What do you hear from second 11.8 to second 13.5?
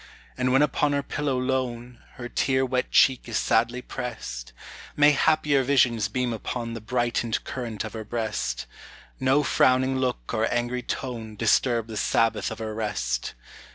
the Sabbath of her rest!